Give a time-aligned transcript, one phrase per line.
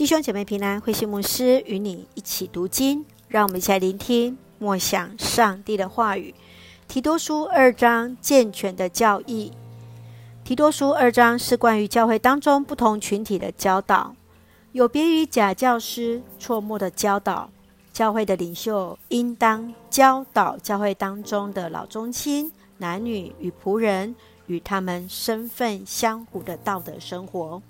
[0.00, 6.34] 弟兄姐妹平安，慧馨牧师与你一起读经，让我们一起来聆听默想上帝的话语。
[6.88, 9.52] 提多书二章健全的教义。
[10.42, 14.16] 提多书二章是关于教会当中不同群体的教导，
[14.72, 17.50] 有别于假教师错误的教导。
[17.92, 27.60] 教会的领袖应当教导教会当中的老中青、男女与仆人与他们身份相符的道德生活。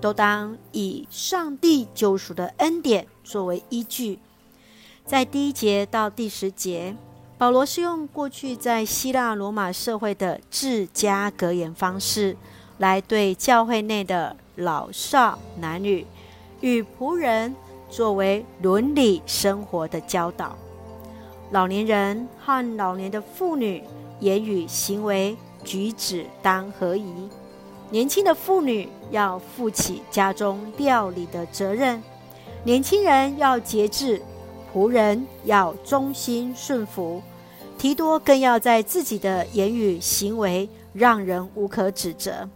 [0.00, 4.18] 都当以上帝救赎的恩典作为依据。
[5.04, 6.94] 在第一节到第十节，
[7.36, 12.36] 保罗是用过去在希腊罗马社会的治家格言方式，
[12.78, 16.06] 来对教会内的老少男女
[16.60, 17.54] 与仆人
[17.88, 20.56] 作为伦理生活的教导。
[21.50, 23.82] 老年人和老年的妇女，
[24.20, 27.28] 言语行为举止当合宜。
[27.90, 32.00] 年轻的妇女要负起家中料理的责任，
[32.62, 34.22] 年轻人要节制，
[34.72, 37.20] 仆人要忠心顺服。
[37.76, 42.48] 提多更要在自己的言语行为让人无可指责。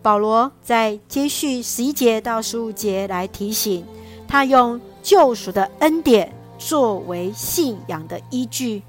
[0.00, 3.84] 保罗在接续十一节到十五节来提醒
[4.28, 8.82] 他，用救赎的恩典作为信仰的依据，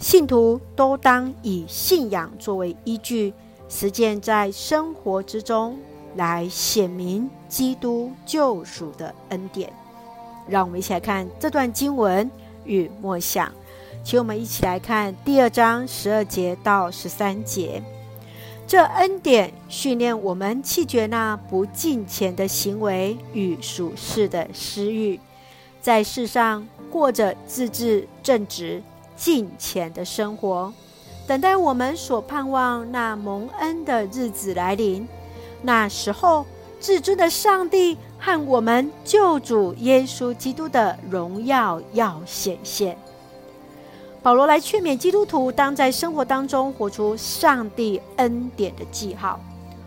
[0.00, 3.32] 信徒都当以信仰作为依据。
[3.68, 5.78] 实践在生活之中
[6.16, 9.72] 来显明基督救赎的恩典。
[10.48, 12.30] 让我们一起来看这段经文
[12.64, 13.52] 与默想。
[14.02, 17.82] 请我们一起来看第二章十二节到十三节。
[18.66, 25.18] 这恩典训练我们弃绝那不敬虔的行为与属世的私欲，
[25.80, 28.82] 在世上过着自制、正直、
[29.16, 30.72] 敬虔的生活。
[31.28, 35.06] 等待我们所盼望那蒙恩的日子来临，
[35.60, 36.46] 那时候
[36.80, 42.96] 至尊的上帝和我们救主耶稣基督的荣耀要显现。
[44.22, 49.38] 保罗来劝勉基督徒，当在生活当中活出上帝恩典的记号，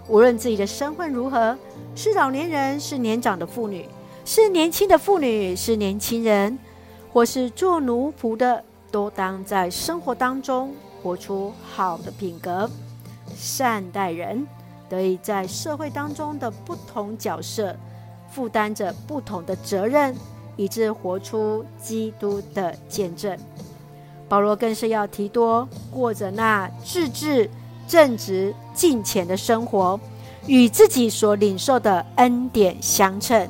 [0.07, 1.57] 无论自己的身份如何，
[1.95, 3.89] 是老年人，是年长的妇女，
[4.23, 6.59] 是年轻的妇女，是年轻人，
[7.11, 10.71] 或是做奴仆的，都当在生活当中。
[11.01, 12.69] 活出好的品格，
[13.35, 14.45] 善待人，
[14.89, 17.75] 得以在社会当中的不同角色，
[18.29, 20.15] 负担着不同的责任，
[20.55, 23.37] 以致活出基督的见证。
[24.29, 27.49] 保罗更是要提多过着那自制、
[27.87, 29.99] 正直、敬虔的生活，
[30.47, 33.49] 与自己所领受的恩典相称，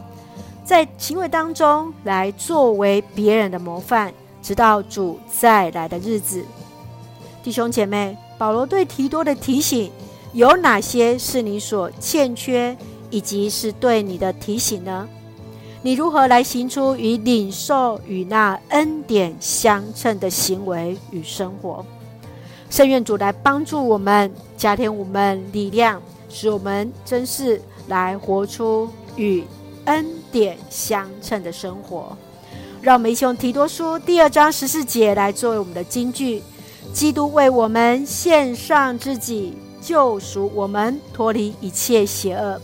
[0.64, 4.12] 在行为当中来作为别人的模范，
[4.42, 6.44] 直到主再来的日子。
[7.44, 9.92] 弟兄姐妹，保罗对提多的提醒
[10.34, 12.78] 有哪些是你所欠缺，
[13.10, 15.08] 以及是对你的提醒呢？
[15.82, 21.84] 你如何来行出与领受与那恩典相称的行为与生活？
[22.70, 29.44] 圣愿主来帮助我们，加添我们力量，使我们真是来活出与
[29.86, 32.16] 恩典相称的生活。
[32.80, 36.42] 让我们一起用提多书第二章十四节来作为我们的金句。
[36.94, 42.62] 基督为我们献上自己，救赎我们脱离一切邪恶，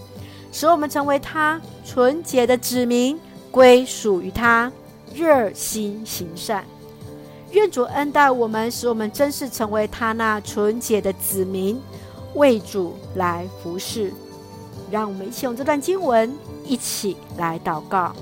[0.52, 3.18] 使我们成为他纯洁的子民，
[3.50, 4.72] 归属于他，
[5.16, 6.66] 热心行善。
[7.52, 11.82] 愿主恩待我们，使我们真是成为他那纯洁的子民，
[12.36, 14.14] 为主来服侍。
[14.92, 16.34] 让我们一起用这段经文
[16.66, 18.14] 一起来祷告。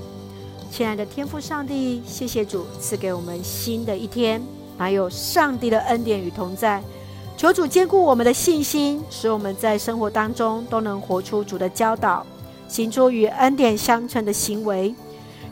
[0.70, 4.40] 亲爱的天父上帝，谢谢主赐给我们新的一天。
[4.78, 6.82] 还有上帝的恩典与同在，
[7.36, 12.24] 求主坚固我们的信心，使我们在生活当中都能活出主的教导，
[12.68, 14.94] 行出与恩典相称的行为。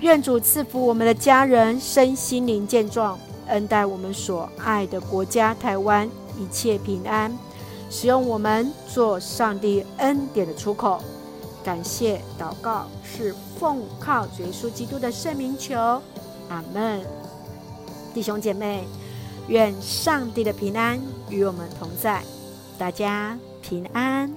[0.01, 6.06] 愿主赐福我们的家人身心灵健壮，恩待我们所爱的国家台湾
[6.39, 7.35] 一切平安，
[7.89, 11.01] 使用我们做上帝恩典的出口。
[11.65, 15.79] 感谢祷告是奉靠主耶稣基督的圣名求，
[16.50, 17.00] 阿门。
[18.12, 18.85] 弟兄姐妹。
[19.49, 22.23] 愿上帝的平安与我们同在，
[22.79, 24.32] 大家平安。